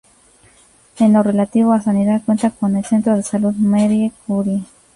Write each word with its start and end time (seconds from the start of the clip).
En 0.97 1.13
lo 1.13 1.21
relativo 1.21 1.73
a 1.73 1.81
sanidad, 1.83 2.23
cuenta 2.25 2.49
con 2.49 2.75
el 2.75 2.83
centro 2.83 3.15
de 3.15 3.21
salud 3.21 3.53
Marie 3.53 4.11
Curie. 4.25 4.63